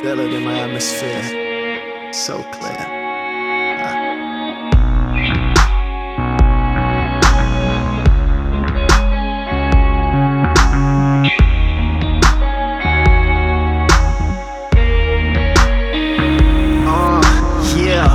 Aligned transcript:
feel 0.00 0.18
it 0.20 0.32
in 0.32 0.42
my 0.42 0.58
atmosphere. 0.58 2.12
So 2.12 2.42
clear. 2.44 2.70
Uh, 16.86 17.20
yeah, 17.76 18.06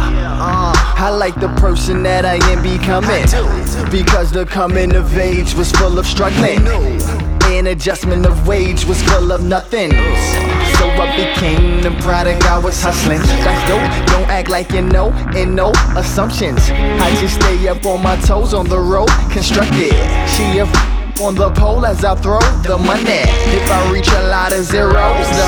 uh. 0.42 0.74
I 0.98 1.10
like 1.16 1.36
the 1.40 1.50
person 1.60 2.02
that 2.02 2.26
I 2.26 2.38
am 2.52 2.64
becoming. 2.64 3.26
Because 3.92 4.32
the 4.32 4.46
coming 4.48 4.96
of 4.96 5.16
age 5.20 5.54
was 5.54 5.72
full 5.74 6.00
of 6.00 6.08
struggling. 6.08 6.68
And 7.44 7.68
adjustment 7.68 8.26
of 8.26 8.48
wage 8.48 8.86
was 8.86 9.00
full 9.04 9.32
of 9.32 9.44
nothing. 9.44 9.92
So 10.78 10.86
I 10.90 11.08
became 11.16 11.82
the 11.82 11.92
product 12.02 12.44
I 12.46 12.58
was 12.58 12.82
hustling. 12.82 13.20
That's 13.44 13.62
dope. 13.70 14.08
Don't 14.08 14.30
act 14.30 14.50
like 14.50 14.72
you 14.72 14.82
know, 14.82 15.12
and 15.36 15.56
no 15.56 15.72
assumptions. 15.96 16.60
I 16.72 17.16
just 17.22 17.36
stay 17.36 17.68
up 17.68 17.86
on 17.86 18.02
my 18.04 18.16
toes 18.18 18.54
on 18.54 18.68
the 18.68 18.80
road, 18.80 19.10
constructed. 19.32 19.94
She 20.34 20.60
a 20.60 20.66
f- 20.66 21.22
on 21.22 21.36
the 21.36 21.50
pole 21.52 21.86
as 21.86 22.04
I 22.04 22.16
throw 22.16 22.40
the 22.64 22.78
money. 22.78 23.24
If 23.58 23.70
I 23.72 23.92
reach 23.92 24.10
a 24.10 24.24
lot 24.28 24.52
of 24.54 24.64
zeros, 24.66 25.28
the 25.38 25.48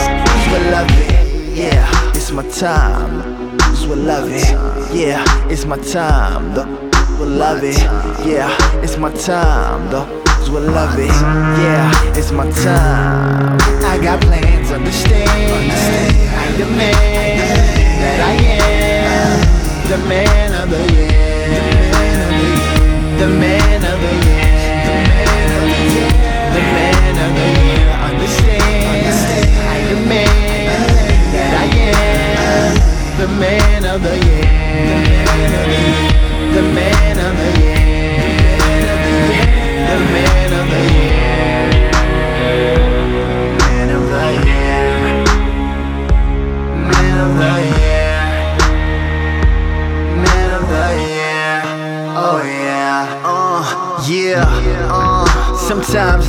will 0.52 0.72
love 0.72 0.88
it. 0.92 1.58
Yeah, 1.58 2.12
it's 2.16 2.32
my 2.32 2.44
time. 2.50 3.58
We 3.82 3.88
will 3.90 4.04
love 4.04 4.30
it. 4.32 4.50
Yeah, 4.96 5.24
it's 5.50 5.66
my 5.66 5.78
time. 5.78 6.54
The 6.54 6.64
we 7.20 7.26
will 7.26 7.34
love 7.38 7.64
it. 7.64 7.78
Yeah, 8.26 8.50
it's 8.84 8.98
my 8.98 9.12
time. 9.12 9.90
The 9.92 10.06
we 10.46 10.54
will 10.54 10.72
love 10.72 10.98
it. 10.98 11.08
Yeah, 11.62 11.92
it's 12.18 12.32
my 12.32 12.50
time. 12.52 13.58
I 13.84 14.00
got 14.02 14.22
plans, 14.22 14.57
understand. 14.78 15.30
I 15.30 16.58
demand 16.58 17.27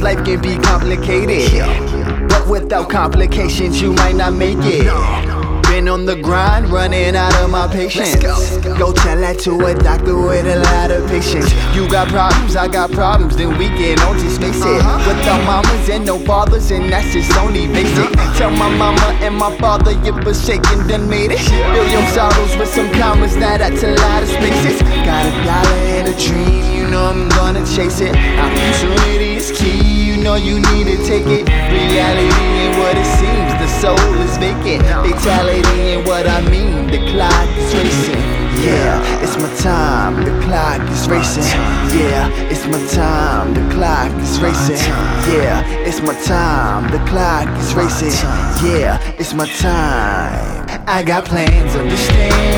life 0.01 0.25
can 0.25 0.41
be 0.41 0.57
complicated. 0.59 1.51
But 2.29 2.49
without 2.49 2.91
complications, 2.91 3.81
you 3.81 3.93
might 3.93 4.17
not 4.17 4.33
make 4.33 4.59
it. 4.61 4.87
Been 5.69 5.87
on 5.89 6.07
the 6.07 6.17
grind, 6.17 6.71
running 6.71 7.15
out 7.15 7.35
of 7.43 7.51
my 7.51 7.69
patience. 7.69 8.25
Go 8.79 8.93
tell 8.93 9.21
that 9.21 9.39
to 9.41 9.53
a 9.67 9.75
doctor 9.75 10.17
with 10.17 10.47
a 10.47 10.57
lot 10.73 10.91
of 10.91 11.07
patience. 11.09 11.53
You 11.77 11.89
got 11.91 12.09
problems, 12.09 12.57
I 12.57 12.69
got 12.69 12.91
problems, 12.91 13.37
then 13.37 13.57
we 13.59 13.69
can 13.69 14.01
all 14.01 14.15
just 14.15 14.41
face 14.41 14.57
it. 14.57 14.81
Without 15.07 15.45
mamas 15.45 15.89
and 15.91 16.07
no 16.07 16.19
fathers, 16.25 16.71
and 16.71 16.91
that's 16.91 17.13
just 17.13 17.37
only 17.37 17.67
basic. 17.69 18.11
Tell 18.37 18.51
my 18.51 18.75
mama 18.77 19.13
and 19.21 19.37
my 19.37 19.55
father 19.59 19.93
you're 20.05 20.21
forsaken, 20.23 20.87
then 20.87 21.09
made 21.09 21.33
it. 21.33 21.41
Fill 21.41 21.89
your 21.89 22.07
sorrows 22.17 22.57
with 22.57 22.69
some 22.69 22.91
commas, 22.95 23.37
now 23.37 23.59
that's 23.59 23.83
a 23.83 23.93
lot 23.95 24.23
of 24.23 24.29
spaces. 24.31 24.81
Got 25.05 25.27
a 25.27 25.45
dollar 25.45 25.81
and 26.01 26.09
a 26.09 26.17
dream, 26.17 26.65
you 26.75 26.89
know 26.89 27.05
I'm 27.13 27.29
gonna 27.29 27.65
chase 27.67 28.01
it. 28.01 28.17
Opportunity 28.17 29.28
key, 30.37 30.49
you 30.49 30.61
need 30.61 30.85
to 30.85 30.97
take 31.07 31.27
it. 31.27 31.49
Reality 31.49 32.45
ain't 32.61 32.77
what 32.79 32.97
it 32.97 33.07
seems, 33.19 33.53
the 33.61 33.69
soul 33.81 34.15
is 34.21 34.37
vacant. 34.39 34.83
Fatality 34.85 35.81
ain't 35.81 36.07
what 36.07 36.27
I 36.27 36.41
mean, 36.51 36.87
the 36.89 36.99
clock 37.11 37.49
is 37.57 37.75
racing. 37.75 38.23
Yeah, 38.65 39.23
it's 39.23 39.37
my 39.37 39.55
time, 39.57 40.25
the 40.25 40.33
clock 40.45 40.81
is 40.91 41.09
racing. 41.09 41.45
Yeah, 41.97 42.29
it's 42.51 42.67
my 42.67 42.85
time, 42.89 43.55
the 43.55 43.75
clock 43.75 44.13
is 44.21 44.41
racing. 44.41 44.77
Yeah, 45.33 45.63
it's 45.87 46.01
my 46.01 46.15
time, 46.25 46.91
the 46.91 46.99
clock 47.09 47.49
is 47.61 47.75
racing. 47.75 48.13
Yeah, 48.67 48.99
it's 49.19 49.33
my 49.33 49.47
time. 49.47 50.67
I 50.87 51.03
got 51.05 51.25
plans, 51.25 51.75
understand. 51.77 52.49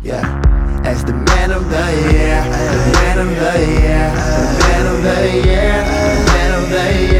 Yeah. 0.00 0.22
As 0.84 1.04
the 1.04 1.12
man 1.12 1.50
of 1.50 1.68
the 1.68 2.12
year, 2.12 2.40
the 2.44 2.92
man 2.92 3.18
of 3.18 3.28
the 3.30 3.58
year, 3.58 4.12
the 4.14 4.58
man 4.62 4.86
of 4.86 5.02
the 5.02 5.32
year, 5.44 5.84
the 6.14 6.32
man 6.32 6.62
of 6.62 6.70
the 6.70 7.12
year. 7.12 7.17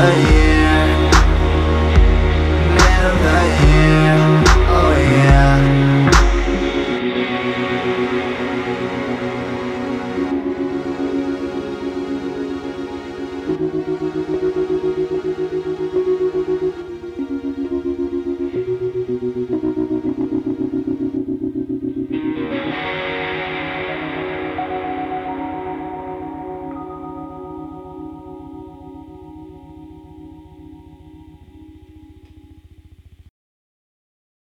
나의 0.00 0.29